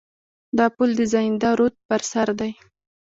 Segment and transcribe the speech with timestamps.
[0.57, 2.51] دا پل د زاینده رود پر سر دی.